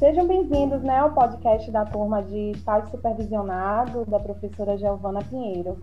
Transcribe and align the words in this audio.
sejam 0.00 0.26
bem-vindos 0.26 0.82
né, 0.82 0.96
ao 0.96 1.12
podcast 1.12 1.70
da 1.70 1.84
turma 1.84 2.22
de 2.22 2.52
estágio 2.52 2.90
supervisionado 2.90 4.06
da 4.06 4.18
professora 4.18 4.78
Giovana 4.78 5.20
Pinheiro. 5.22 5.76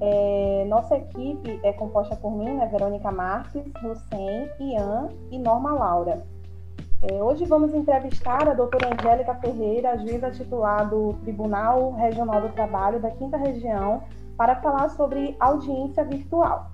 É, 0.00 0.64
nossa 0.68 0.96
equipe 0.96 1.58
é 1.64 1.72
composta 1.72 2.14
por 2.14 2.30
mim, 2.30 2.54
né, 2.54 2.68
Verônica 2.68 3.10
Marques, 3.10 3.64
Lucen, 3.82 4.48
Ian 4.60 5.08
e 5.32 5.40
Norma 5.40 5.72
Laura. 5.72 6.22
É, 7.02 7.20
hoje 7.20 7.46
vamos 7.46 7.74
entrevistar 7.74 8.48
a 8.48 8.54
doutora 8.54 8.94
Angélica 8.94 9.34
Ferreira, 9.34 9.98
juíza 9.98 10.30
titular 10.30 10.88
do 10.88 11.14
Tribunal 11.24 11.94
Regional 11.94 12.40
do 12.40 12.50
Trabalho 12.50 13.00
da 13.00 13.10
Quinta 13.10 13.36
Região, 13.36 14.04
para 14.36 14.54
falar 14.54 14.88
sobre 14.90 15.34
audiência 15.40 16.04
virtual. 16.04 16.70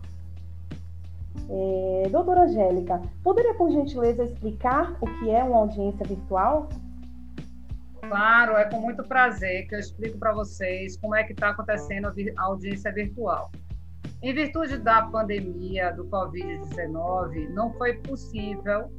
É, 1.48 2.08
doutora 2.10 2.44
Angélica, 2.44 3.02
poderia 3.22 3.54
por 3.54 3.70
gentileza 3.70 4.24
explicar 4.24 4.96
o 5.00 5.06
que 5.18 5.30
é 5.30 5.42
uma 5.44 5.58
audiência 5.58 6.06
virtual? 6.06 6.68
Claro, 8.08 8.56
é 8.56 8.64
com 8.64 8.80
muito 8.80 9.02
prazer 9.02 9.66
que 9.66 9.74
eu 9.74 9.78
explico 9.78 10.18
para 10.18 10.32
vocês 10.32 10.96
como 10.98 11.14
é 11.14 11.24
que 11.24 11.32
está 11.32 11.50
acontecendo 11.50 12.12
a 12.36 12.42
audiência 12.42 12.92
virtual. 12.92 13.50
Em 14.22 14.32
virtude 14.32 14.78
da 14.78 15.02
pandemia 15.02 15.92
do 15.92 16.06
Covid-19, 16.06 17.48
não 17.50 17.72
foi 17.74 17.94
possível 17.98 18.90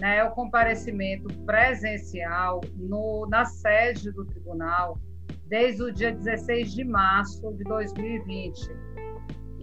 né, 0.00 0.24
o 0.24 0.32
comparecimento 0.32 1.32
presencial 1.44 2.60
no, 2.74 3.26
na 3.28 3.44
sede 3.44 4.10
do 4.10 4.24
tribunal 4.24 4.98
desde 5.46 5.82
o 5.82 5.92
dia 5.92 6.12
16 6.12 6.74
de 6.74 6.84
março 6.84 7.52
de 7.52 7.62
2020. 7.64 8.70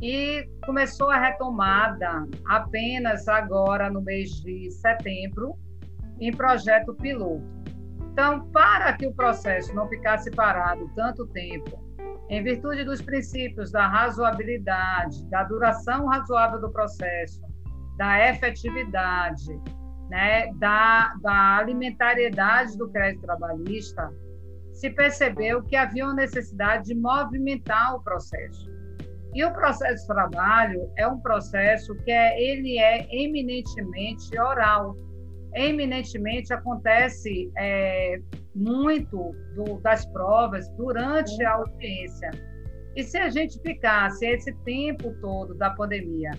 E 0.01 0.47
começou 0.65 1.09
a 1.09 1.19
retomada 1.19 2.25
apenas 2.47 3.27
agora 3.27 3.89
no 3.89 4.01
mês 4.01 4.29
de 4.41 4.71
setembro, 4.71 5.57
em 6.21 6.31
projeto 6.31 6.93
piloto. 6.93 7.58
Então, 8.19 8.51
para 8.51 8.91
que 8.91 9.07
o 9.07 9.13
processo 9.13 9.73
não 9.73 9.87
ficasse 9.87 10.29
parado 10.31 10.91
tanto 10.93 11.25
tempo, 11.27 11.81
em 12.29 12.43
virtude 12.43 12.83
dos 12.83 13.01
princípios 13.01 13.71
da 13.71 13.87
razoabilidade, 13.87 15.25
da 15.29 15.43
duração 15.43 16.05
razoável 16.05 16.59
do 16.59 16.69
processo, 16.69 17.41
da 17.97 18.29
efetividade 18.29 19.47
né, 20.09 20.51
da, 20.55 21.15
da 21.21 21.59
alimentariedade 21.59 22.77
do 22.77 22.89
crédito 22.89 23.21
trabalhista, 23.21 24.11
se 24.73 24.89
percebeu 24.89 25.63
que 25.63 25.77
havia 25.77 26.03
uma 26.03 26.13
necessidade 26.13 26.87
de 26.87 26.95
movimentar 26.95 27.95
o 27.95 28.03
processo. 28.03 28.69
E 29.33 29.45
o 29.45 29.53
processo 29.53 30.01
de 30.01 30.07
trabalho 30.07 30.91
é 30.97 31.07
um 31.07 31.21
processo 31.21 31.95
que 32.03 32.11
é, 32.11 32.37
ele 32.37 32.79
é 32.79 33.07
eminentemente 33.15 34.37
oral. 34.37 34.93
Eminentemente 35.53 36.53
acontece 36.53 37.51
é, 37.57 38.21
muito 38.55 39.33
do, 39.55 39.79
das 39.81 40.05
provas 40.07 40.69
durante 40.71 41.43
a 41.43 41.53
audiência. 41.53 42.31
E 42.95 43.03
se 43.03 43.17
a 43.17 43.29
gente 43.29 43.59
ficasse 43.61 44.25
esse 44.25 44.53
tempo 44.63 45.13
todo 45.21 45.55
da 45.55 45.69
pandemia 45.71 46.31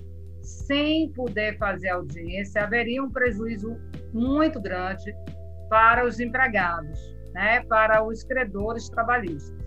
sem 0.43 1.11
poder 1.13 1.59
fazer 1.59 1.91
audiência, 1.91 2.63
haveria 2.63 3.03
um 3.03 3.11
prejuízo 3.11 3.77
muito 4.13 4.61
grande 4.61 5.15
para 5.69 6.05
os 6.05 6.19
empregados, 6.19 6.99
né, 7.33 7.63
para 7.65 8.03
os 8.05 8.25
credores 8.25 8.89
trabalhistas. 8.89 9.59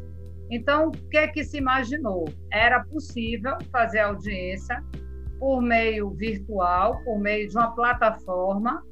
Então, 0.49 0.89
o 0.89 0.91
que 0.91 1.17
é 1.17 1.27
que 1.27 1.43
se 1.43 1.57
imaginou? 1.57 2.25
Era 2.51 2.83
possível 2.83 3.57
fazer 3.71 3.99
audiência 3.99 4.83
por 5.39 5.61
meio 5.61 6.11
virtual, 6.11 7.01
por 7.03 7.19
meio 7.19 7.47
de 7.47 7.57
uma 7.57 7.73
plataforma 7.73 8.83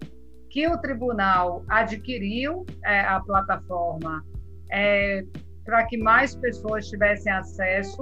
que 0.52 0.68
o 0.68 0.78
tribunal 0.78 1.64
adquiriu 1.70 2.66
é, 2.84 3.00
a 3.00 3.22
plataforma 3.22 4.24
é, 4.70 5.24
para 5.64 5.86
que 5.86 5.98
mais 5.98 6.36
pessoas 6.36 6.88
tivessem 6.90 7.32
acesso 7.32 8.00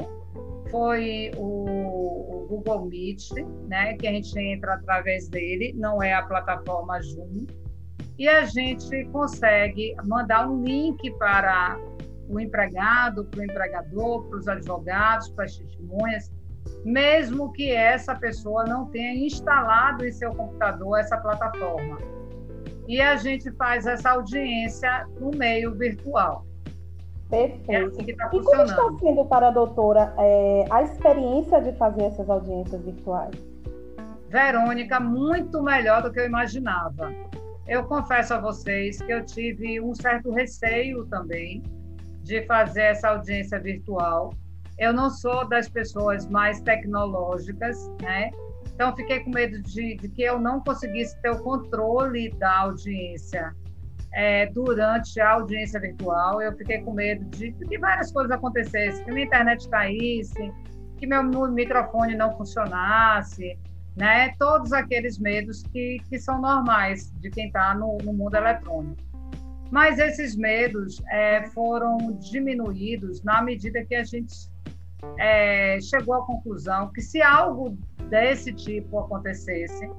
foi 0.72 1.32
o, 1.38 1.44
o, 1.44 2.48
Google 2.50 2.86
Meet, 2.86 3.32
né, 3.68 3.94
que 3.94 4.08
a 4.08 4.12
gente 4.12 4.38
entra 4.40 4.74
através 4.74 5.30
dele, 5.30 5.74
não 5.78 6.02
é 6.02 6.14
a 6.14 6.24
plataforma 6.24 7.00
Zoom, 7.02 7.46
e 8.18 8.28
a 8.28 8.46
gente 8.46 9.06
consegue 9.06 9.96
mandar 10.06 10.50
um 10.50 10.64
link 10.64 11.12
para 11.18 11.80
o 12.28 12.40
empregado, 12.40 13.26
para 13.26 13.42
o 13.42 13.44
empregador, 13.44 14.28
para 14.28 14.40
os 14.40 14.48
advogados, 14.48 15.30
para 15.30 15.46
as 15.46 15.56
testemunhas, 15.56 16.31
mesmo 16.84 17.52
que 17.52 17.72
essa 17.72 18.16
pessoa 18.16 18.64
não 18.64 18.88
tenha 18.88 19.14
instalado 19.26 20.06
em 20.06 20.12
seu 20.12 20.34
computador 20.34 21.00
essa 21.00 21.18
plataforma. 21.18 22.19
E 22.90 23.00
a 23.00 23.16
gente 23.16 23.52
faz 23.52 23.86
essa 23.86 24.10
audiência 24.10 25.08
no 25.20 25.30
meio 25.30 25.76
virtual. 25.76 26.44
Perfeito. 27.30 27.72
É 27.72 27.84
assim 27.84 28.04
que 28.04 28.16
tá 28.16 28.32
e 28.34 28.42
como 28.42 28.64
está 28.64 28.92
sendo 29.00 29.26
para 29.26 29.50
a 29.50 29.52
doutora 29.52 30.12
é, 30.18 30.66
a 30.72 30.82
experiência 30.82 31.62
de 31.62 31.72
fazer 31.78 32.06
essas 32.06 32.28
audiências 32.28 32.82
virtuais? 32.82 33.36
Verônica, 34.28 35.00
muito 35.00 35.62
melhor 35.62 36.02
do 36.02 36.12
que 36.12 36.20
eu 36.20 36.26
imaginava. 36.26 37.14
Eu 37.68 37.84
confesso 37.84 38.34
a 38.34 38.40
vocês 38.40 39.00
que 39.00 39.14
eu 39.14 39.24
tive 39.24 39.80
um 39.80 39.94
certo 39.94 40.32
receio 40.32 41.06
também 41.06 41.62
de 42.24 42.42
fazer 42.48 42.82
essa 42.82 43.10
audiência 43.10 43.60
virtual. 43.60 44.34
Eu 44.80 44.92
não 44.94 45.12
sou 45.12 45.48
das 45.48 45.70
pessoas 45.70 46.28
mais 46.28 46.60
tecnológicas, 46.62 47.88
né? 48.02 48.32
Então, 48.80 48.96
fiquei 48.96 49.20
com 49.20 49.32
medo 49.32 49.62
de, 49.62 49.96
de 49.96 50.08
que 50.08 50.22
eu 50.22 50.40
não 50.40 50.62
conseguisse 50.62 51.22
ter 51.22 51.32
o 51.32 51.44
controle 51.44 52.30
da 52.36 52.60
audiência 52.60 53.54
é, 54.14 54.46
durante 54.46 55.20
a 55.20 55.32
audiência 55.32 55.82
virtual. 55.82 56.42
Eu 56.42 56.56
fiquei 56.56 56.78
com 56.80 56.94
medo 56.94 57.26
de 57.26 57.52
que 57.52 57.78
várias 57.78 58.10
coisas 58.10 58.32
acontecessem, 58.32 59.04
que 59.04 59.12
minha 59.12 59.26
internet 59.26 59.68
caísse, 59.68 60.54
que 60.96 61.06
meu 61.06 61.24
microfone 61.52 62.16
não 62.16 62.32
funcionasse, 62.38 63.60
né? 63.98 64.34
Todos 64.40 64.72
aqueles 64.72 65.20
medos 65.20 65.62
que, 65.74 65.98
que 66.10 66.18
são 66.18 66.40
normais 66.40 67.12
de 67.20 67.30
quem 67.30 67.48
está 67.48 67.76
no, 67.76 67.98
no, 67.98 68.14
mundo 68.14 68.36
eletrônico. 68.36 68.96
Mas 69.70 70.00
esses 70.00 70.38
medos 70.38 71.04
é, 71.12 71.46
foram 71.48 71.98
diminuídos 72.14 73.22
na 73.24 73.42
medida 73.42 73.84
que 73.84 73.96
a 73.96 74.06
gente 74.06 74.34
é, 75.18 75.82
chegou 75.82 76.14
à 76.14 76.26
conclusão 76.26 76.90
que 76.94 77.02
se 77.02 77.22
algo 77.22 77.78
desse 78.09 78.53
tipo 78.53 79.00
acontecesse, 79.00 79.90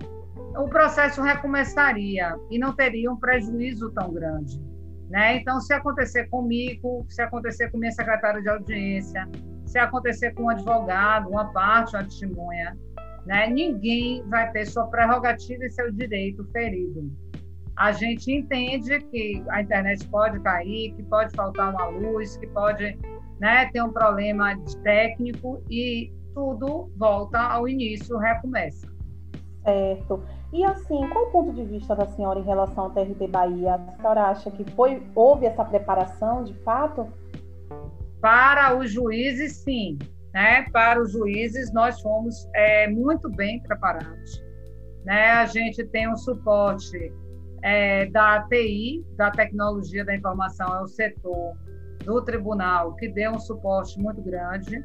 o 0.56 0.69
processo 0.69 1.22
recomeçaria 1.22 2.37
e 2.50 2.59
não 2.59 2.75
teria 2.75 3.10
um 3.10 3.16
prejuízo 3.16 3.91
tão 3.93 4.12
grande. 4.12 4.60
Né? 5.09 5.37
Então, 5.37 5.60
se 5.60 5.72
acontecer 5.72 6.28
comigo, 6.28 7.04
se 7.09 7.20
acontecer 7.22 7.70
com 7.70 7.78
minha 7.78 7.91
secretária 7.93 8.41
de 8.41 8.49
audiência, 8.49 9.28
se 9.66 9.78
acontecer 9.78 10.32
com 10.34 10.44
um 10.44 10.50
advogado, 10.50 11.28
uma 11.28 11.53
parte, 11.53 11.97
uma 11.97 12.04
testemunha, 12.04 12.76
né? 13.26 13.49
ninguém 13.49 14.22
vai 14.28 14.50
ter 14.53 14.66
sua 14.66 14.87
prerrogativa 14.87 15.65
e 15.65 15.70
seu 15.70 15.91
direito 15.91 16.44
ferido. 16.53 17.10
A 17.76 17.93
gente 17.93 18.31
entende 18.31 19.00
que 19.00 19.43
a 19.49 19.62
internet 19.62 20.06
pode 20.09 20.38
cair, 20.41 20.93
que 20.94 21.03
pode 21.04 21.34
faltar 21.34 21.72
uma 21.72 21.87
luz, 21.87 22.37
que 22.37 22.47
pode 22.49 22.99
né, 23.41 23.70
ter 23.72 23.82
um 23.82 23.91
problema 23.91 24.54
técnico 24.82 25.62
e 25.70 26.12
tudo 26.41 26.91
volta 26.97 27.39
ao 27.39 27.69
início, 27.69 28.17
recomeça. 28.17 28.89
Certo. 29.62 30.25
E 30.51 30.65
assim, 30.65 31.06
qual 31.11 31.27
o 31.27 31.31
ponto 31.31 31.53
de 31.53 31.62
vista 31.65 31.95
da 31.95 32.06
senhora 32.06 32.41
em 32.41 32.45
relação 32.45 32.84
ao 32.84 32.91
TRT 32.91 33.28
Bahia? 33.28 33.75
A 33.75 33.93
senhora 33.93 34.23
acha 34.23 34.50
que 34.50 34.65
foi, 34.73 35.03
houve 35.15 35.45
essa 35.45 35.62
preparação 35.62 36.43
de 36.43 36.55
fato? 36.65 37.06
Para 38.23 38.75
os 38.75 38.91
juízes, 38.91 39.59
sim. 39.59 39.99
Né? 40.33 40.62
Para 40.73 41.03
os 41.03 41.12
juízes, 41.12 41.71
nós 41.75 42.00
fomos 42.00 42.49
é, 42.55 42.89
muito 42.89 43.29
bem 43.29 43.61
preparados. 43.62 44.43
Né? 45.05 45.33
A 45.33 45.45
gente 45.45 45.84
tem 45.89 46.11
um 46.11 46.17
suporte 46.17 47.12
é, 47.62 48.06
da 48.06 48.44
TI, 48.49 49.05
da 49.14 49.31
tecnologia 49.31 50.06
da 50.06 50.17
informação, 50.17 50.75
é 50.75 50.81
o 50.81 50.88
setor 50.88 51.55
do 52.03 52.23
tribunal 52.23 52.94
que 52.94 53.09
deu 53.09 53.32
um 53.32 53.38
suporte 53.38 54.00
muito 54.00 54.23
grande. 54.23 54.82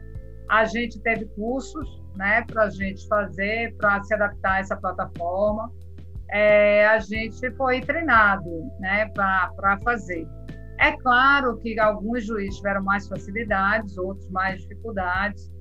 A 0.49 0.65
gente 0.65 0.99
teve 1.01 1.25
cursos 1.35 2.01
né, 2.15 2.43
para 2.43 2.63
a 2.63 2.69
gente 2.69 3.07
fazer, 3.07 3.75
para 3.77 4.01
se 4.03 4.13
adaptar 4.13 4.53
a 4.53 4.59
essa 4.59 4.75
plataforma. 4.75 5.71
É, 6.29 6.85
a 6.87 6.99
gente 6.99 7.51
foi 7.55 7.81
treinado 7.81 8.71
né, 8.79 9.09
para 9.13 9.77
fazer. 9.83 10.27
É 10.79 10.91
claro 10.97 11.57
que 11.57 11.79
alguns 11.79 12.25
juízes 12.25 12.57
tiveram 12.57 12.83
mais 12.83 13.07
facilidades, 13.07 13.97
outros 13.97 14.29
mais 14.29 14.61
dificuldades. 14.61 15.51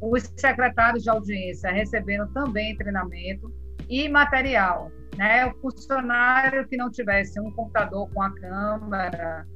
Os 0.00 0.32
secretários 0.36 1.04
de 1.04 1.10
audiência 1.10 1.70
receberam 1.70 2.26
também 2.32 2.76
treinamento 2.76 3.52
e 3.88 4.08
material. 4.08 4.90
Né? 5.16 5.46
O 5.46 5.54
funcionário 5.60 6.66
que 6.66 6.76
não 6.76 6.90
tivesse 6.90 7.38
um 7.38 7.50
computador 7.52 8.08
com 8.12 8.22
a 8.22 8.30
câmera 8.34 9.46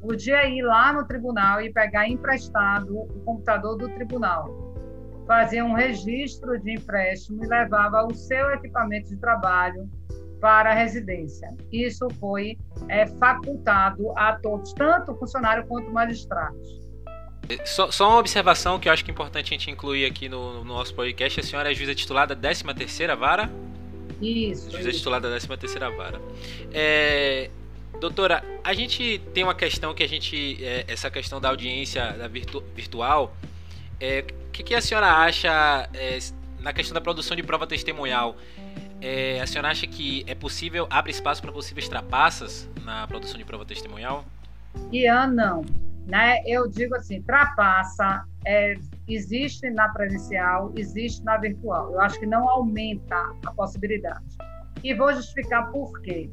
podia 0.00 0.46
ir 0.46 0.62
lá 0.62 0.92
no 0.92 1.04
tribunal 1.06 1.60
e 1.60 1.72
pegar 1.72 2.08
emprestado 2.08 2.96
o 2.96 3.22
computador 3.24 3.76
do 3.76 3.88
tribunal 3.88 4.66
fazia 5.26 5.64
um 5.64 5.74
registro 5.74 6.58
de 6.58 6.72
empréstimo 6.72 7.44
e 7.44 7.48
levava 7.48 8.06
o 8.06 8.14
seu 8.14 8.50
equipamento 8.52 9.08
de 9.08 9.16
trabalho 9.16 9.90
para 10.40 10.70
a 10.70 10.74
residência. 10.74 11.52
Isso 11.72 12.08
foi 12.20 12.56
é, 12.88 13.06
facultado 13.06 14.12
a 14.16 14.34
todos, 14.34 14.72
tanto 14.72 15.14
funcionário 15.16 15.66
quanto 15.66 15.90
magistrados. 15.90 16.86
Só, 17.64 17.90
só, 17.90 18.08
uma 18.08 18.18
observação 18.18 18.78
que 18.78 18.88
eu 18.88 18.92
acho 18.92 19.04
que 19.04 19.10
é 19.10 19.14
importante 19.14 19.46
a 19.46 19.56
gente 19.56 19.70
incluir 19.70 20.04
aqui 20.04 20.28
no, 20.28 20.54
no 20.54 20.64
nosso 20.64 20.94
podcast. 20.94 21.40
A 21.40 21.42
senhora 21.42 21.70
é 21.70 21.74
juíza 21.74 21.94
titular 21.94 22.26
da 22.26 22.34
13ª 22.34 23.16
Vara? 23.16 23.50
Isso. 24.20 24.70
Juíza 24.70 24.90
isso. 24.90 24.98
titular 24.98 25.20
da 25.20 25.28
13ª 25.28 25.96
Vara. 25.96 26.20
É, 26.72 27.50
doutora, 28.00 28.42
a 28.62 28.74
gente 28.74 29.18
tem 29.32 29.44
uma 29.44 29.54
questão 29.54 29.94
que 29.94 30.02
a 30.02 30.08
gente... 30.08 30.64
É, 30.64 30.84
essa 30.88 31.10
questão 31.10 31.40
da 31.40 31.48
audiência 31.48 32.12
da 32.12 32.28
virtu, 32.28 32.62
virtual. 32.74 33.34
O 33.34 33.96
é, 34.00 34.22
que, 34.52 34.62
que, 34.62 34.74
a 34.74 34.80
senhora 34.80 35.10
acha 35.10 35.88
é, 35.94 36.18
na 36.60 36.72
questão 36.72 36.94
da 36.94 37.00
produção 37.00 37.36
de 37.36 37.42
prova 37.42 37.66
testemunhal? 37.66 38.36
É, 39.00 39.40
a 39.40 39.46
senhora 39.46 39.68
acha 39.68 39.86
que 39.86 40.24
é 40.26 40.34
possível, 40.34 40.86
abre 40.90 41.10
espaço 41.10 41.42
para 41.42 41.52
possíveis 41.52 41.88
trapaças 41.88 42.68
na 42.82 43.06
produção 43.06 43.38
de 43.38 43.44
prova 43.44 43.64
testemunhal? 43.64 44.24
Ian, 44.92 45.28
não. 45.28 45.64
Né? 46.06 46.40
Eu 46.46 46.68
digo 46.68 46.94
assim, 46.94 47.20
trapaça 47.22 48.24
é, 48.46 48.76
existe 49.08 49.68
na 49.70 49.88
presencial, 49.88 50.72
existe 50.76 51.22
na 51.24 51.36
virtual. 51.36 51.92
Eu 51.92 52.00
acho 52.00 52.18
que 52.18 52.26
não 52.26 52.48
aumenta 52.48 53.16
a 53.44 53.52
possibilidade. 53.52 54.24
E 54.84 54.94
vou 54.94 55.12
justificar 55.12 55.70
por 55.72 56.00
quê. 56.02 56.30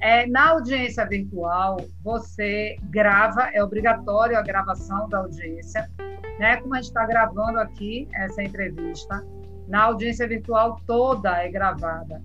É, 0.00 0.26
na 0.26 0.50
audiência 0.50 1.04
virtual, 1.06 1.78
você 2.02 2.76
grava, 2.84 3.50
é 3.52 3.62
obrigatório 3.62 4.38
a 4.38 4.42
gravação 4.42 5.08
da 5.08 5.18
audiência, 5.18 5.90
né? 6.38 6.56
Como 6.58 6.74
a 6.74 6.78
gente 6.78 6.88
está 6.88 7.04
gravando 7.04 7.58
aqui 7.58 8.08
essa 8.14 8.42
entrevista, 8.42 9.24
na 9.66 9.84
audiência 9.84 10.26
virtual 10.26 10.80
toda 10.86 11.42
é 11.42 11.50
gravada. 11.50 12.22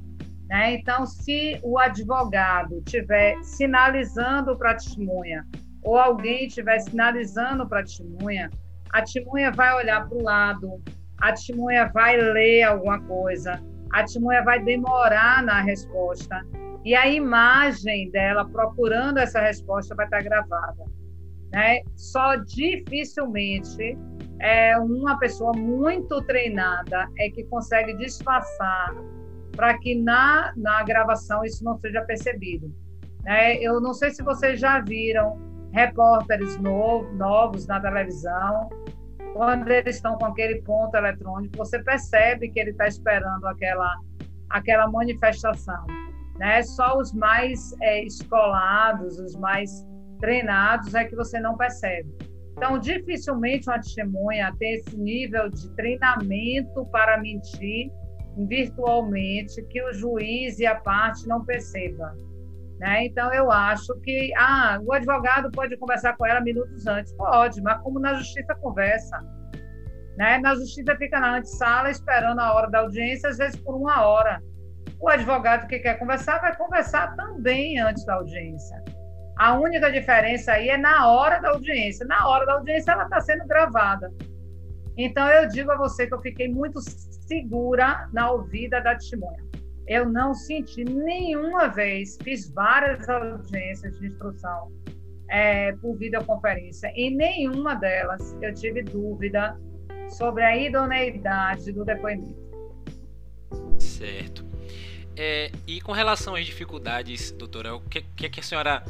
Né? 0.47 0.75
Então, 0.75 1.05
se 1.05 1.59
o 1.63 1.79
advogado 1.79 2.77
estiver 2.85 3.41
sinalizando 3.43 4.55
para 4.57 4.71
a 4.71 4.75
testemunha, 4.75 5.45
ou 5.81 5.97
alguém 5.97 6.47
estiver 6.47 6.79
sinalizando 6.79 7.67
para 7.67 7.79
a 7.79 7.83
testemunha, 7.83 8.49
a 8.91 9.01
testemunha 9.01 9.51
vai 9.51 9.73
olhar 9.73 10.07
para 10.07 10.17
o 10.17 10.23
lado, 10.23 10.81
a 11.19 11.31
testemunha 11.31 11.89
vai 11.91 12.17
ler 12.17 12.63
alguma 12.63 13.01
coisa, 13.01 13.59
a 13.91 14.01
testemunha 14.03 14.43
vai 14.43 14.63
demorar 14.63 15.43
na 15.43 15.61
resposta, 15.61 16.45
e 16.83 16.95
a 16.95 17.07
imagem 17.07 18.09
dela 18.11 18.47
procurando 18.47 19.17
essa 19.17 19.39
resposta 19.39 19.95
vai 19.95 20.05
estar 20.05 20.21
gravada. 20.21 20.83
Né? 21.51 21.81
Só 21.95 22.35
dificilmente 22.35 23.97
é 24.39 24.77
uma 24.77 25.17
pessoa 25.17 25.53
muito 25.53 26.21
treinada 26.23 27.07
é 27.17 27.29
que 27.29 27.43
consegue 27.45 27.95
disfarçar 27.97 28.93
para 29.55 29.77
que 29.77 29.95
na, 29.95 30.51
na 30.57 30.83
gravação 30.83 31.45
isso 31.45 31.63
não 31.63 31.77
seja 31.79 32.01
percebido. 32.01 32.73
Né? 33.23 33.55
Eu 33.57 33.79
não 33.79 33.93
sei 33.93 34.09
se 34.11 34.23
vocês 34.23 34.59
já 34.59 34.81
viram 34.81 35.39
repórteres 35.71 36.59
novo, 36.59 37.11
novos 37.13 37.65
na 37.67 37.79
televisão, 37.79 38.69
quando 39.33 39.69
eles 39.69 39.95
estão 39.95 40.17
com 40.17 40.25
aquele 40.25 40.61
ponto 40.61 40.95
eletrônico, 40.95 41.57
você 41.57 41.81
percebe 41.81 42.49
que 42.49 42.59
ele 42.59 42.71
está 42.71 42.87
esperando 42.87 43.45
aquela, 43.47 43.95
aquela 44.49 44.87
manifestação. 44.87 45.85
Né? 46.43 46.61
Só 46.61 46.97
os 46.97 47.13
mais 47.13 47.73
é, 47.81 48.03
escolados, 48.03 49.17
os 49.17 49.33
mais 49.37 49.71
treinados 50.19 50.93
é 50.93 51.05
que 51.05 51.15
você 51.15 51.39
não 51.39 51.55
percebe. 51.55 52.13
Então, 52.51 52.77
dificilmente 52.77 53.69
uma 53.69 53.79
testemunha 53.79 54.53
tem 54.59 54.73
esse 54.73 54.97
nível 54.97 55.49
de 55.49 55.73
treinamento 55.75 56.85
para 56.87 57.17
mentir 57.17 57.89
virtualmente 58.45 59.63
que 59.69 59.81
o 59.83 59.93
juiz 59.93 60.59
e 60.59 60.65
a 60.65 60.75
parte 60.75 61.25
não 61.29 61.45
percebam. 61.45 62.11
Né? 62.77 63.05
Então, 63.05 63.33
eu 63.33 63.49
acho 63.49 63.97
que 64.01 64.33
ah, 64.35 64.81
o 64.83 64.91
advogado 64.91 65.49
pode 65.49 65.77
conversar 65.77 66.17
com 66.17 66.25
ela 66.25 66.41
minutos 66.41 66.85
antes. 66.85 67.13
Pode, 67.13 67.61
mas 67.61 67.81
como 67.81 67.99
na 67.99 68.15
justiça 68.15 68.53
conversa. 68.55 69.17
Né? 70.17 70.39
Na 70.39 70.55
justiça 70.55 70.93
fica 70.97 71.21
na 71.21 71.37
antessala 71.37 71.89
esperando 71.89 72.39
a 72.39 72.53
hora 72.53 72.69
da 72.69 72.79
audiência, 72.79 73.29
às 73.29 73.37
vezes 73.37 73.55
por 73.61 73.75
uma 73.75 74.05
hora. 74.05 74.43
O 75.03 75.09
advogado 75.09 75.67
que 75.67 75.79
quer 75.79 75.99
conversar 75.99 76.39
vai 76.39 76.55
conversar 76.55 77.13
também 77.17 77.77
antes 77.77 78.05
da 78.05 78.13
audiência. 78.13 78.81
A 79.35 79.53
única 79.59 79.91
diferença 79.91 80.53
aí 80.53 80.69
é 80.69 80.77
na 80.77 81.11
hora 81.11 81.41
da 81.41 81.49
audiência. 81.49 82.05
Na 82.05 82.25
hora 82.25 82.45
da 82.45 82.53
audiência, 82.53 82.93
ela 82.93 83.03
está 83.03 83.19
sendo 83.19 83.45
gravada. 83.45 84.09
Então, 84.97 85.27
eu 85.27 85.49
digo 85.49 85.69
a 85.71 85.75
você 85.75 86.07
que 86.07 86.13
eu 86.13 86.21
fiquei 86.21 86.47
muito 86.47 86.79
segura 86.79 88.07
na 88.13 88.31
ouvida 88.31 88.79
da 88.79 88.95
testemunha. 88.95 89.43
Eu 89.85 90.09
não 90.09 90.33
senti 90.33 90.85
nenhuma 90.85 91.67
vez, 91.67 92.17
fiz 92.23 92.49
várias 92.53 93.09
audiências 93.09 93.99
de 93.99 94.07
instrução 94.07 94.71
é, 95.29 95.73
por 95.73 95.97
videoconferência, 95.97 96.93
em 96.95 97.13
nenhuma 97.13 97.75
delas 97.75 98.37
eu 98.41 98.53
tive 98.53 98.81
dúvida 98.83 99.59
sobre 100.11 100.43
a 100.43 100.55
idoneidade 100.55 101.73
do 101.73 101.83
depoimento. 101.83 102.41
Certo. 103.77 104.52
É, 105.15 105.51
e 105.67 105.79
com 105.81 105.91
relação 105.91 106.35
às 106.35 106.45
dificuldades, 106.45 107.31
doutora, 107.31 107.75
o 107.75 107.81
que, 107.81 108.01
que, 108.01 108.29
que 108.29 108.39
a 108.39 108.43
senhora 108.43 108.83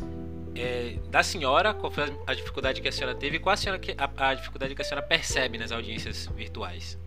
é, 0.56 0.98
da 1.10 1.24
senhora, 1.24 1.74
qual 1.74 1.92
foi 1.92 2.06
a 2.28 2.34
dificuldade 2.34 2.81
que 2.81 2.88
a 2.88 2.92
senhora 2.92 3.16
teve 3.16 3.38
e 3.38 3.40
qual 3.40 3.54
a, 3.54 3.58
senhora 3.58 3.80
que, 3.80 3.96
a, 3.98 4.30
a, 4.30 4.34
dificuldade 4.34 4.75
que 4.75 4.81
a 4.81 4.86
senhora 4.86 5.06
percebe 5.06 5.58
nas 5.58 5.72
audiências 5.72 6.28
virtuais? 6.28 6.98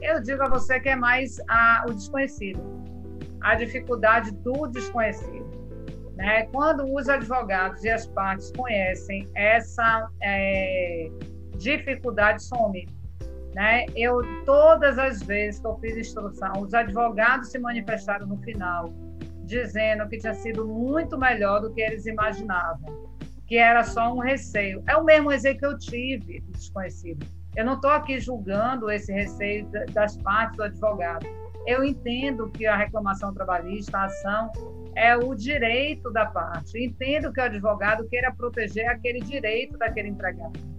Eu 0.00 0.22
digo 0.22 0.42
a 0.42 0.48
você 0.48 0.78
que 0.80 0.88
é 0.88 0.96
mais 0.96 1.40
a, 1.48 1.86
o 1.88 1.94
desconhecido, 1.94 2.60
a 3.40 3.54
dificuldade 3.54 4.30
do 4.30 4.66
desconhecido. 4.66 5.64
Né? 6.14 6.46
Quando 6.52 6.84
os 6.94 7.08
advogados 7.08 7.82
e 7.82 7.90
as 7.90 8.06
partes 8.06 8.52
conhecem, 8.52 9.28
essa 9.34 10.08
é, 10.22 11.10
dificuldade 11.56 12.42
some. 12.42 12.86
Né? 13.54 13.86
Eu, 13.94 14.20
todas 14.44 14.98
as 14.98 15.22
vezes 15.22 15.60
que 15.60 15.66
eu 15.66 15.76
fiz 15.76 15.96
instrução, 15.96 16.52
os 16.60 16.74
advogados 16.74 17.50
se 17.50 17.58
manifestaram 17.58 18.26
no 18.26 18.36
final 18.38 18.92
dizendo 19.44 20.08
que 20.08 20.18
tinha 20.18 20.34
sido 20.34 20.66
muito 20.66 21.18
melhor 21.18 21.60
do 21.60 21.72
que 21.72 21.80
eles 21.80 22.06
imaginavam, 22.06 23.08
que 23.46 23.56
era 23.56 23.84
só 23.84 24.12
um 24.12 24.18
receio. 24.18 24.82
É 24.88 24.96
o 24.96 25.04
mesmo 25.04 25.30
receio 25.30 25.58
que 25.58 25.66
eu 25.66 25.78
tive 25.78 26.40
do 26.40 26.52
desconhecido. 26.52 27.26
Eu 27.54 27.64
não 27.64 27.74
estou 27.74 27.90
aqui 27.90 28.18
julgando 28.18 28.90
esse 28.90 29.12
receio 29.12 29.68
das 29.92 30.16
partes 30.16 30.56
do 30.56 30.64
advogado. 30.64 31.26
Eu 31.66 31.84
entendo 31.84 32.50
que 32.50 32.66
a 32.66 32.76
reclamação 32.76 33.32
trabalhista, 33.32 33.98
a 33.98 34.04
ação, 34.04 34.50
é 34.96 35.16
o 35.16 35.34
direito 35.34 36.10
da 36.10 36.26
parte. 36.26 36.82
Entendo 36.82 37.32
que 37.32 37.40
o 37.40 37.44
advogado 37.44 38.06
queira 38.08 38.32
proteger 38.34 38.88
aquele 38.88 39.20
direito 39.20 39.78
daquele 39.78 40.08
empregado. 40.08 40.73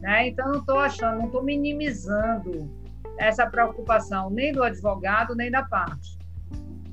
Né? 0.00 0.28
Então, 0.28 0.48
não 0.48 0.60
estou 0.60 0.78
achando, 0.78 1.18
não 1.18 1.26
estou 1.26 1.42
minimizando 1.42 2.70
essa 3.18 3.46
preocupação 3.46 4.30
nem 4.30 4.52
do 4.52 4.62
advogado, 4.62 5.34
nem 5.34 5.50
da 5.50 5.62
parte. 5.62 6.18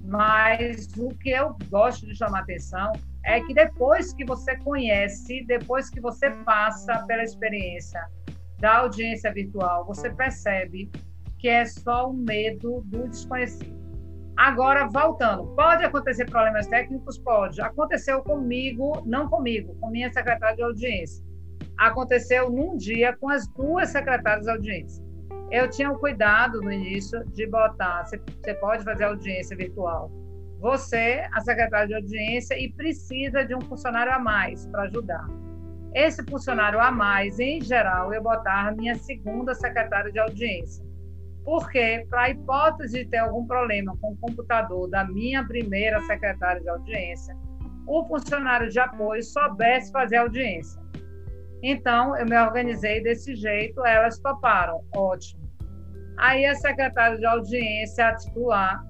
Mas 0.04 0.88
o 0.98 1.10
que 1.10 1.30
eu 1.30 1.56
gosto 1.70 2.06
de 2.06 2.16
chamar 2.16 2.40
atenção 2.40 2.92
é 3.26 3.42
que 3.42 3.54
depois 3.54 4.14
que 4.14 4.24
você 4.24 4.56
conhece, 4.58 5.44
depois 5.46 5.90
que 5.90 6.00
você 6.00 6.30
passa 6.30 7.04
pela 7.06 7.24
experiência 7.24 8.06
da 8.60 8.78
audiência 8.78 9.32
virtual, 9.34 9.86
você 9.86 10.10
percebe 10.10 10.90
que 11.38 11.48
é 11.48 11.66
só 11.66 12.10
o 12.10 12.14
medo 12.14 12.82
do 12.86 13.08
desconhecido. 13.08 13.78
Agora, 14.38 14.88
voltando, 14.88 15.48
pode 15.56 15.84
acontecer 15.84 16.26
problemas 16.26 16.68
técnicos? 16.68 17.18
Pode. 17.18 17.60
Aconteceu 17.60 18.22
comigo, 18.22 19.02
não 19.06 19.28
comigo, 19.28 19.76
com 19.80 19.90
minha 19.90 20.12
secretária 20.12 20.56
de 20.56 20.64
audiência. 20.64 21.27
Aconteceu 21.78 22.50
num 22.50 22.76
dia 22.76 23.16
com 23.16 23.30
as 23.30 23.48
duas 23.48 23.90
secretárias 23.90 24.48
audiência 24.48 25.08
eu 25.50 25.70
tinha 25.70 25.92
o 25.92 25.98
cuidado 25.98 26.62
no 26.62 26.72
início 26.72 27.24
de 27.28 27.48
botar, 27.48 28.06
você, 28.06 28.54
pode 28.56 28.84
fazer 28.84 29.06
audiência 29.06 29.56
virtual. 29.56 30.12
Você, 30.60 31.26
a 31.32 31.40
secretária 31.42 31.88
de 31.88 31.94
audiência, 31.94 32.60
e 32.60 32.72
precisa 32.74 33.46
de 33.46 33.56
um 33.56 33.62
funcionário 33.62 34.12
a 34.12 34.20
mais 34.20 34.66
para 34.68 34.84
ajudar. 34.84 35.26
Esse 35.94 36.24
funcionário 36.26 36.80
a 36.80 36.92
mais, 36.92 37.40
em 37.40 37.62
geral, 37.62 38.14
eu 38.14 38.22
botar 38.22 38.76
minha 38.76 38.96
segunda 38.96 39.54
secretária 39.56 40.12
de 40.12 40.20
audiência. 40.20 40.84
Porque, 41.46 42.06
para 42.10 42.24
a 42.24 42.30
hipótese 42.30 43.04
de 43.04 43.10
ter 43.10 43.18
algum 43.18 43.46
problema 43.46 43.96
com 44.02 44.12
o 44.12 44.18
computador 44.18 44.90
da 44.90 45.06
minha 45.06 45.46
primeira 45.48 46.02
secretária 46.02 46.62
de 46.62 46.68
audiência, 46.68 47.38
o 47.88 48.06
funcionário 48.06 48.70
de 48.70 48.80
apoio 48.80 49.24
soubesse 49.24 49.92
fazer 49.94 50.18
audiência. 50.18 50.82
Então, 51.64 52.16
eu 52.18 52.26
me 52.26 52.38
organizei 52.38 53.02
desse 53.02 53.36
jeito, 53.36 53.84
elas 53.86 54.20
toparam, 54.20 54.84
ótimo. 54.96 55.48
Aí 56.18 56.46
a 56.46 56.56
secretária 56.56 57.18
de 57.18 57.26
audiência, 57.26 58.08
a 58.08 58.16
titular, 58.16 58.84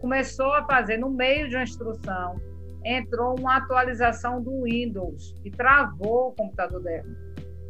começou 0.00 0.52
a 0.54 0.64
fazer, 0.64 0.98
no 0.98 1.10
meio 1.10 1.48
de 1.48 1.56
uma 1.56 1.62
instrução, 1.62 2.36
entrou 2.84 3.38
uma 3.38 3.58
atualização 3.58 4.42
do 4.42 4.62
Windows 4.62 5.34
e 5.44 5.50
travou 5.50 6.28
o 6.28 6.32
computador 6.32 6.82
dela. 6.82 7.08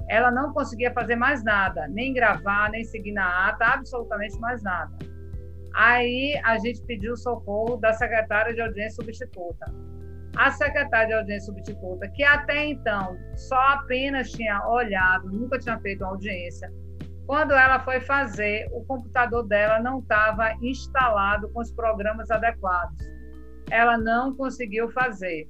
Ela 0.08 0.30
não 0.30 0.52
conseguia 0.52 0.92
fazer 0.92 1.16
mais 1.16 1.44
nada, 1.44 1.86
nem 1.88 2.12
gravar, 2.12 2.70
nem 2.70 2.84
seguir 2.84 3.12
na 3.12 3.48
ata, 3.48 3.64
absolutamente 3.64 4.38
mais 4.40 4.62
nada. 4.62 4.92
Aí 5.72 6.40
a 6.44 6.58
gente 6.58 6.82
pediu 6.82 7.16
socorro 7.16 7.76
da 7.76 7.92
secretária 7.92 8.52
de 8.52 8.60
audiência 8.60 8.96
substituta. 8.96 9.72
A 10.36 10.50
secretária 10.52 11.08
de 11.08 11.12
audiência 11.14 11.46
substituta, 11.46 12.08
que 12.08 12.22
até 12.22 12.66
então 12.66 13.16
só 13.36 13.58
apenas 13.58 14.30
tinha 14.30 14.66
olhado, 14.68 15.28
nunca 15.28 15.58
tinha 15.58 15.78
feito 15.80 16.04
audiência, 16.04 16.70
quando 17.30 17.52
ela 17.52 17.78
foi 17.78 18.00
fazer, 18.00 18.68
o 18.72 18.84
computador 18.84 19.46
dela 19.46 19.78
não 19.78 20.00
estava 20.00 20.52
instalado 20.60 21.48
com 21.50 21.60
os 21.60 21.70
programas 21.70 22.28
adequados. 22.28 22.96
Ela 23.70 23.96
não 23.96 24.34
conseguiu 24.34 24.90
fazer. 24.90 25.48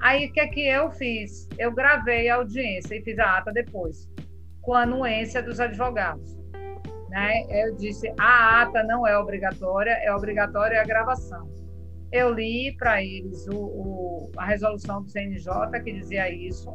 Aí 0.00 0.26
o 0.26 0.32
que 0.32 0.40
é 0.40 0.48
que 0.48 0.66
eu 0.66 0.90
fiz? 0.90 1.48
Eu 1.56 1.72
gravei 1.72 2.28
a 2.28 2.34
audiência 2.34 2.96
e 2.96 3.02
fiz 3.02 3.16
a 3.20 3.38
ata 3.38 3.52
depois, 3.52 4.10
com 4.60 4.74
a 4.74 4.82
anuência 4.82 5.40
dos 5.40 5.60
advogados. 5.60 6.36
Né? 7.08 7.44
Eu 7.48 7.76
disse: 7.76 8.12
a 8.18 8.62
ata 8.62 8.82
não 8.82 9.06
é 9.06 9.16
obrigatória, 9.16 9.92
é 9.92 10.12
obrigatória 10.12 10.80
a 10.80 10.84
gravação. 10.84 11.48
Eu 12.14 12.32
li 12.32 12.72
para 12.78 13.02
eles 13.02 13.44
o, 13.48 13.56
o, 13.56 14.30
a 14.36 14.44
resolução 14.44 15.02
do 15.02 15.10
CNJ 15.10 15.50
que 15.82 15.92
dizia 15.92 16.32
isso, 16.32 16.72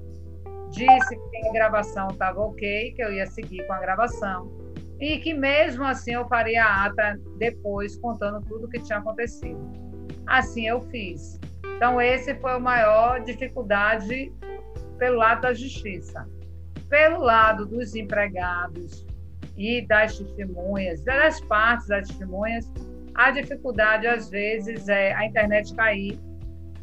disse 0.70 1.16
que 1.16 1.48
a 1.48 1.54
gravação 1.54 2.10
estava 2.10 2.42
ok, 2.42 2.92
que 2.92 3.02
eu 3.02 3.14
ia 3.14 3.26
seguir 3.26 3.66
com 3.66 3.72
a 3.72 3.80
gravação, 3.80 4.52
e 5.00 5.18
que 5.20 5.34
mesmo 5.34 5.86
assim 5.86 6.12
eu 6.12 6.28
faria 6.28 6.66
a 6.66 6.88
ata 6.88 7.18
depois, 7.38 7.96
contando 7.96 8.46
tudo 8.48 8.66
o 8.66 8.70
que 8.70 8.82
tinha 8.82 9.00
acontecido. 9.00 9.58
Assim 10.28 10.68
eu 10.68 10.82
fiz. 10.92 11.40
Então, 11.78 12.02
esse 12.02 12.36
foi 12.36 12.52
a 12.52 12.60
maior 12.60 13.24
dificuldade 13.24 14.34
pelo 14.98 15.16
lado 15.16 15.44
da 15.44 15.54
justiça. 15.54 16.28
Pelo 16.90 17.24
lado 17.24 17.66
dos 17.66 17.96
empregados, 17.96 19.08
e 19.60 19.86
das 19.86 20.18
testemunhas, 20.18 21.04
das 21.04 21.42
partes 21.42 21.88
das 21.88 22.08
testemunhas, 22.08 22.72
a 23.16 23.32
dificuldade 23.32 24.08
às 24.08 24.30
vezes 24.30 24.88
é 24.88 25.14
a 25.14 25.26
internet 25.26 25.74
cair, 25.76 26.20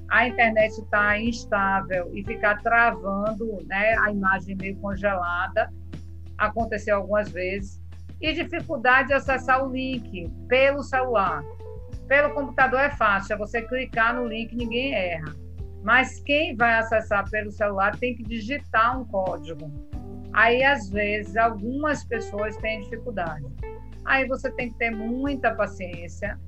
a 0.09 0.26
internet 0.26 0.71
estar 0.73 0.88
tá 0.88 1.18
instável 1.18 2.11
e 2.14 2.25
ficar 2.25 2.62
travando, 2.62 3.64
né, 3.66 3.97
a 3.99 4.11
imagem 4.11 4.56
meio 4.56 4.76
congelada, 4.76 5.73
aconteceu 6.38 6.97
algumas 6.97 7.30
vezes, 7.30 7.80
e 8.21 8.33
dificuldade 8.33 9.09
de 9.09 9.14
acessar 9.14 9.64
o 9.64 9.71
link 9.71 10.30
pelo 10.49 10.83
celular. 10.83 11.42
Pelo 12.09 12.33
computador 12.35 12.80
é 12.80 12.90
fácil, 12.90 13.35
é 13.35 13.37
você 13.37 13.62
clicar 13.62 14.14
no 14.14 14.26
link, 14.26 14.54
ninguém 14.54 14.95
erra. 14.95 15.35
Mas 15.83 16.21
quem 16.21 16.56
vai 16.56 16.75
acessar 16.78 17.28
pelo 17.30 17.50
celular 17.50 17.97
tem 17.97 18.14
que 18.14 18.23
digitar 18.23 19.00
um 19.00 19.04
código. 19.04 19.71
Aí, 20.33 20.62
às 20.62 20.88
vezes, 20.90 21.37
algumas 21.37 22.04
pessoas 22.04 22.56
têm 22.59 22.80
dificuldade. 22.80 23.45
Aí 24.06 24.26
você 24.26 24.50
tem 24.52 24.70
que 24.70 24.78
ter 24.78 24.90
muita 24.90 25.54
paciência, 25.54 26.38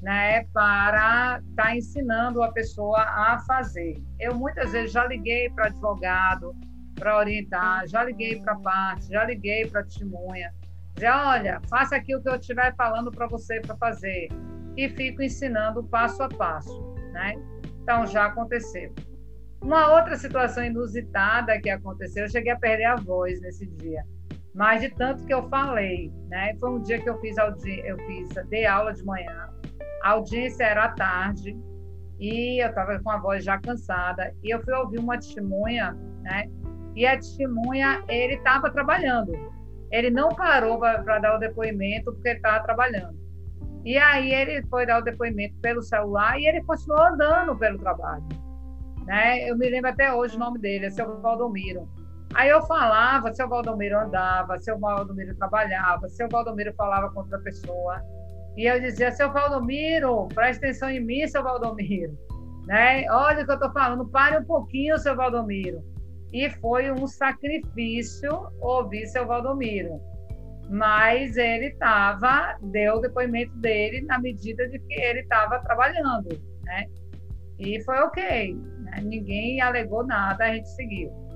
né, 0.00 0.44
para 0.52 1.40
estar 1.40 1.62
tá 1.64 1.76
ensinando 1.76 2.42
a 2.42 2.50
pessoa 2.52 3.00
a 3.00 3.38
fazer. 3.46 4.02
Eu 4.18 4.34
muitas 4.34 4.72
vezes 4.72 4.92
já 4.92 5.06
liguei 5.06 5.50
para 5.50 5.66
advogado 5.66 6.54
para 6.94 7.18
orientar, 7.18 7.86
já 7.86 8.04
liguei 8.04 8.40
para 8.40 8.54
parte, 8.56 9.08
já 9.08 9.24
liguei 9.24 9.66
para 9.66 9.82
testemunha, 9.82 10.52
já 10.98 11.30
olha, 11.30 11.60
faça 11.68 11.96
aqui 11.96 12.14
o 12.14 12.22
que 12.22 12.28
eu 12.28 12.36
estiver 12.36 12.74
falando 12.76 13.10
para 13.10 13.26
você 13.26 13.60
para 13.60 13.76
fazer 13.76 14.28
e 14.76 14.88
fico 14.88 15.22
ensinando 15.22 15.82
passo 15.84 16.22
a 16.22 16.28
passo, 16.28 16.94
né? 17.12 17.34
Então 17.82 18.06
já 18.06 18.26
aconteceu. 18.26 18.94
Uma 19.62 19.94
outra 19.96 20.16
situação 20.16 20.64
inusitada 20.64 21.58
que 21.60 21.68
aconteceu, 21.68 22.24
eu 22.24 22.30
cheguei 22.30 22.52
a 22.52 22.58
perder 22.58 22.84
a 22.84 22.96
voz 22.96 23.40
nesse 23.40 23.66
dia, 23.66 24.04
mas 24.54 24.80
de 24.80 24.88
tanto 24.90 25.24
que 25.24 25.32
eu 25.32 25.48
falei, 25.48 26.12
né? 26.28 26.54
Foi 26.58 26.70
um 26.70 26.80
dia 26.80 27.00
que 27.00 27.08
eu 27.08 27.18
fiz 27.20 27.38
audi 27.38 27.80
eu 27.84 27.96
fiz 27.98 28.28
dei 28.48 28.66
aula 28.66 28.92
de 28.92 29.04
manhã, 29.04 29.48
a 30.02 30.10
audiência 30.10 30.64
era 30.64 30.84
à 30.84 30.88
tarde 30.92 31.56
e 32.18 32.62
eu 32.62 32.68
estava 32.68 32.98
com 33.00 33.10
a 33.10 33.18
voz 33.18 33.44
já 33.44 33.58
cansada 33.58 34.34
e 34.42 34.54
eu 34.54 34.60
fui 34.62 34.74
ouvir 34.74 34.98
uma 34.98 35.16
testemunha, 35.16 35.96
né? 36.22 36.50
E 36.94 37.06
a 37.06 37.16
testemunha 37.16 38.02
ele 38.08 38.34
estava 38.34 38.70
trabalhando, 38.70 39.32
ele 39.90 40.10
não 40.10 40.28
parou 40.30 40.78
para 40.78 41.18
dar 41.18 41.36
o 41.36 41.38
depoimento 41.38 42.12
porque 42.12 42.28
ele 42.28 42.36
estava 42.36 42.64
trabalhando. 42.64 43.18
E 43.84 43.96
aí 43.96 44.32
ele 44.32 44.62
foi 44.66 44.84
dar 44.84 44.98
o 44.98 45.02
depoimento 45.02 45.54
pelo 45.60 45.80
celular 45.80 46.38
e 46.38 46.46
ele 46.46 46.62
continuou 46.64 47.02
andando 47.02 47.56
pelo 47.56 47.78
trabalho. 47.78 48.24
Né? 49.06 49.48
Eu 49.48 49.56
me 49.56 49.68
lembro 49.68 49.90
até 49.90 50.12
hoje 50.12 50.36
o 50.36 50.38
nome 50.38 50.58
dele, 50.58 50.86
é 50.86 50.90
seu 50.90 51.20
Valdomiro. 51.20 51.88
Aí 52.34 52.48
eu 52.48 52.62
falava, 52.62 53.32
seu 53.32 53.48
Valdomiro 53.48 53.98
andava, 53.98 54.58
seu 54.58 54.78
Valdomiro 54.78 55.34
trabalhava, 55.34 56.08
seu 56.08 56.28
Valdomiro 56.28 56.72
falava 56.74 57.10
com 57.10 57.20
outra 57.20 57.38
pessoa. 57.40 58.00
E 58.56 58.66
eu 58.66 58.80
dizia, 58.80 59.10
seu 59.12 59.32
Valdomiro, 59.32 60.28
preste 60.28 60.58
atenção 60.58 60.90
em 60.90 61.00
mim, 61.00 61.26
seu 61.26 61.42
Valdomiro. 61.42 62.16
Né? 62.66 63.04
Olha 63.10 63.42
o 63.42 63.44
que 63.44 63.50
eu 63.50 63.54
estou 63.54 63.72
falando, 63.72 64.08
pare 64.08 64.38
um 64.38 64.44
pouquinho, 64.44 64.98
seu 64.98 65.16
Valdomiro. 65.16 65.82
E 66.32 66.48
foi 66.48 66.92
um 66.92 67.06
sacrifício 67.06 68.30
ouvir 68.60 69.06
seu 69.06 69.26
Valdomiro. 69.26 70.00
Mas 70.70 71.36
ele 71.36 71.66
estava, 71.66 72.56
deu 72.62 72.96
o 72.96 73.00
depoimento 73.00 73.56
dele 73.56 74.02
na 74.02 74.20
medida 74.20 74.68
de 74.68 74.78
que 74.78 74.94
ele 74.94 75.20
estava 75.20 75.58
trabalhando. 75.58 76.28
Né? 76.62 76.84
E 77.58 77.82
foi 77.82 77.98
ok. 77.98 78.54
Né? 78.54 79.00
Ninguém 79.02 79.60
alegou 79.60 80.06
nada, 80.06 80.44
a 80.44 80.54
gente 80.54 80.68
seguiu. 80.68 81.29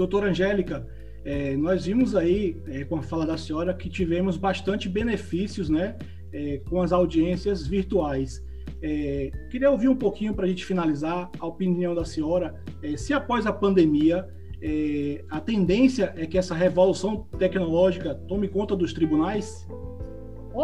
Doutora 0.00 0.30
Angélica, 0.30 0.86
é, 1.26 1.54
nós 1.58 1.84
vimos 1.84 2.16
aí, 2.16 2.56
é, 2.68 2.84
com 2.84 2.96
a 2.96 3.02
fala 3.02 3.26
da 3.26 3.36
senhora, 3.36 3.74
que 3.74 3.86
tivemos 3.90 4.38
bastante 4.38 4.88
benefícios 4.88 5.68
né, 5.68 5.94
é, 6.32 6.58
com 6.70 6.80
as 6.80 6.90
audiências 6.90 7.66
virtuais. 7.66 8.42
É, 8.82 9.30
queria 9.50 9.70
ouvir 9.70 9.88
um 9.90 9.94
pouquinho 9.94 10.32
para 10.32 10.46
a 10.46 10.48
gente 10.48 10.64
finalizar 10.64 11.30
a 11.38 11.46
opinião 11.46 11.94
da 11.94 12.06
senhora, 12.06 12.54
é, 12.82 12.96
se 12.96 13.12
após 13.12 13.46
a 13.46 13.52
pandemia 13.52 14.26
é, 14.62 15.22
a 15.30 15.38
tendência 15.38 16.14
é 16.16 16.24
que 16.24 16.38
essa 16.38 16.54
revolução 16.54 17.26
tecnológica 17.38 18.14
tome 18.26 18.48
conta 18.48 18.74
dos 18.74 18.94
tribunais? 18.94 19.68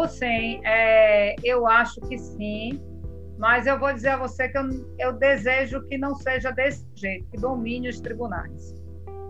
Sim, 0.09 0.61
é, 0.65 1.35
eu 1.43 1.67
acho 1.67 2.01
que 2.01 2.17
sim. 2.17 2.81
Mas 3.37 3.67
eu 3.67 3.77
vou 3.79 3.93
dizer 3.93 4.09
a 4.09 4.17
você 4.17 4.49
que 4.49 4.57
eu, 4.57 4.63
eu 4.97 5.13
desejo 5.13 5.83
que 5.87 5.95
não 5.95 6.15
seja 6.15 6.49
desse 6.49 6.83
jeito, 6.95 7.29
que 7.29 7.37
domine 7.37 7.87
os 7.87 7.99
tribunais. 7.99 8.76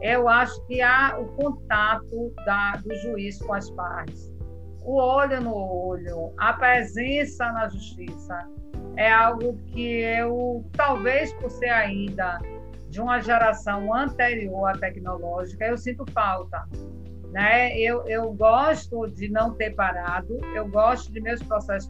Eu 0.02 0.28
acho 0.28 0.62
que 0.66 0.82
há 0.82 1.18
o 1.20 1.26
contato 1.30 2.34
da, 2.46 2.74
do 2.84 2.94
juiz 2.96 3.40
com 3.42 3.54
as 3.54 3.70
partes, 3.72 4.32
o 4.84 4.96
olho 4.96 5.42
no 5.42 5.54
olho, 5.54 6.34
a 6.38 6.54
presença 6.54 7.52
na 7.52 7.68
justiça, 7.68 8.48
é 8.96 9.12
algo 9.12 9.58
que 9.68 10.02
eu, 10.02 10.66
talvez 10.74 11.34
por 11.34 11.52
ser 11.52 11.70
ainda 11.70 12.40
de 12.90 13.02
uma 13.02 13.20
geração 13.20 13.94
anterior 13.94 14.70
à 14.70 14.74
tecnológica, 14.74 15.66
eu 15.66 15.78
sinto 15.78 16.06
falta. 16.12 16.68
Né? 17.32 17.78
Eu, 17.78 18.08
eu 18.08 18.32
gosto 18.34 19.08
de 19.08 19.30
não 19.30 19.54
ter 19.54 19.76
parado, 19.76 20.40
eu 20.56 20.68
gosto 20.68 21.12
de 21.12 21.20
meus 21.20 21.44
processos 21.44 21.90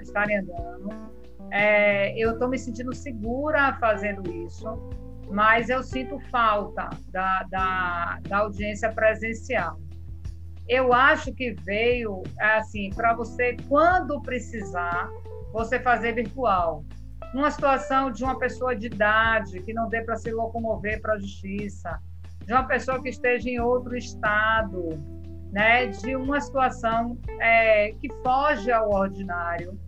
estarem 0.00 0.38
andando, 0.38 0.88
é, 1.50 2.16
eu 2.16 2.32
estou 2.32 2.48
me 2.48 2.58
sentindo 2.58 2.94
segura 2.94 3.76
fazendo 3.80 4.30
isso, 4.30 4.66
mas 5.30 5.68
eu 5.68 5.82
sinto 5.82 6.18
falta 6.30 6.88
da, 7.10 7.42
da, 7.44 8.18
da 8.28 8.38
audiência 8.38 8.92
presencial. 8.92 9.80
Eu 10.68 10.92
acho 10.92 11.32
que 11.32 11.52
veio 11.64 12.22
assim 12.38 12.90
para 12.90 13.14
você 13.14 13.56
quando 13.68 14.20
precisar 14.22 15.08
você 15.52 15.80
fazer 15.80 16.12
virtual. 16.12 16.84
Numa 17.34 17.50
situação 17.50 18.10
de 18.10 18.22
uma 18.22 18.38
pessoa 18.38 18.74
de 18.74 18.86
idade 18.86 19.62
que 19.62 19.72
não 19.72 19.88
dê 19.88 20.02
para 20.02 20.16
se 20.16 20.30
locomover 20.30 21.00
para 21.00 21.14
a 21.14 21.18
justiça, 21.18 21.98
de 22.44 22.52
uma 22.52 22.64
pessoa 22.64 23.02
que 23.02 23.08
esteja 23.08 23.48
em 23.48 23.60
outro 23.60 23.96
estado, 23.96 24.88
né, 25.52 25.86
de 25.86 26.16
uma 26.16 26.40
situação 26.40 27.18
é, 27.40 27.92
que 27.92 28.08
foge 28.22 28.70
ao 28.70 28.90
ordinário 28.90 29.78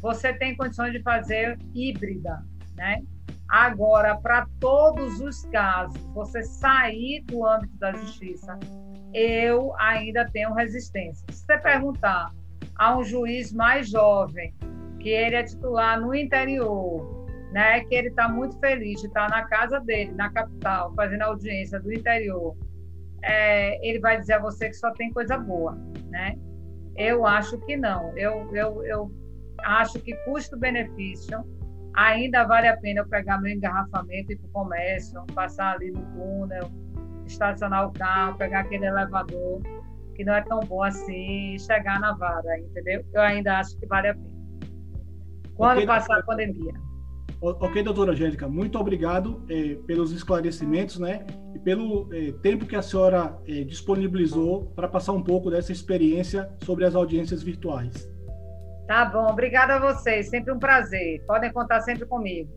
você 0.00 0.32
tem 0.32 0.56
condições 0.56 0.92
de 0.92 1.02
fazer 1.02 1.58
híbrida, 1.74 2.44
né? 2.76 3.02
Agora, 3.48 4.16
para 4.16 4.46
todos 4.60 5.20
os 5.20 5.42
casos, 5.46 5.96
você 6.14 6.42
sair 6.42 7.22
do 7.24 7.46
âmbito 7.46 7.74
da 7.78 7.92
justiça, 7.92 8.58
eu 9.14 9.74
ainda 9.78 10.28
tenho 10.30 10.52
resistência. 10.52 11.24
Se 11.30 11.44
você 11.44 11.58
perguntar 11.58 12.30
a 12.76 12.96
um 12.96 13.02
juiz 13.02 13.52
mais 13.52 13.88
jovem, 13.88 14.54
que 15.00 15.08
ele 15.08 15.36
é 15.36 15.42
titular 15.42 15.98
no 15.98 16.14
interior, 16.14 17.26
né, 17.52 17.80
que 17.84 17.94
ele 17.94 18.08
está 18.08 18.28
muito 18.28 18.58
feliz 18.58 19.00
de 19.00 19.06
estar 19.06 19.30
na 19.30 19.44
casa 19.46 19.80
dele, 19.80 20.12
na 20.12 20.30
capital, 20.30 20.92
fazendo 20.94 21.22
audiência 21.22 21.80
do 21.80 21.90
interior, 21.90 22.54
é, 23.22 23.86
ele 23.86 23.98
vai 23.98 24.20
dizer 24.20 24.34
a 24.34 24.38
você 24.40 24.68
que 24.68 24.74
só 24.74 24.92
tem 24.92 25.10
coisa 25.10 25.38
boa, 25.38 25.72
né? 26.10 26.36
Eu 26.96 27.26
acho 27.26 27.58
que 27.60 27.76
não. 27.76 28.16
Eu, 28.16 28.54
eu, 28.54 28.84
eu 28.84 29.10
acho 29.64 29.98
que 30.00 30.14
custo-benefício 30.24 31.44
ainda 31.98 32.44
vale 32.44 32.68
a 32.68 32.76
pena 32.76 33.00
eu 33.00 33.08
pegar 33.08 33.40
meu 33.40 33.52
engarrafamento 33.52 34.30
e 34.30 34.34
ir 34.34 34.38
para 34.38 34.48
o 34.48 34.50
comércio, 34.52 35.24
passar 35.34 35.74
ali 35.74 35.90
no 35.90 36.00
túnel, 36.12 36.70
estacionar 37.26 37.88
o 37.88 37.92
carro, 37.92 38.38
pegar 38.38 38.60
aquele 38.60 38.86
elevador, 38.86 39.60
que 40.14 40.24
não 40.24 40.34
é 40.34 40.42
tão 40.42 40.60
bom 40.60 40.82
assim 40.82 41.58
chegar 41.58 42.00
na 42.00 42.12
vara, 42.12 42.58
entendeu? 42.60 43.04
Eu 43.12 43.20
ainda 43.20 43.58
acho 43.58 43.76
que 43.76 43.86
vale 43.86 44.08
a 44.08 44.14
pena. 44.14 44.38
Quando 45.54 45.78
okay, 45.78 45.86
passar 45.86 46.18
a 46.18 46.22
pandemia. 46.22 46.72
Ok, 47.40 47.82
doutora 47.82 48.12
Angélica, 48.12 48.48
muito 48.48 48.78
obrigado 48.78 49.44
eh, 49.48 49.76
pelos 49.86 50.10
esclarecimentos, 50.12 50.98
né? 50.98 51.24
E 51.54 51.58
pelo 51.58 52.08
eh, 52.12 52.32
tempo 52.42 52.66
que 52.66 52.74
a 52.74 52.82
senhora 52.82 53.36
eh, 53.46 53.62
disponibilizou 53.62 54.66
para 54.74 54.88
passar 54.88 55.12
um 55.12 55.22
pouco 55.22 55.50
dessa 55.50 55.70
experiência 55.70 56.48
sobre 56.64 56.84
as 56.84 56.96
audiências 56.96 57.42
virtuais. 57.42 58.08
Tá 58.88 59.04
bom, 59.04 59.26
obrigada 59.26 59.74
a 59.74 59.78
vocês, 59.78 60.30
sempre 60.30 60.50
um 60.50 60.58
prazer. 60.58 61.22
Podem 61.26 61.52
contar 61.52 61.82
sempre 61.82 62.06
comigo. 62.06 62.48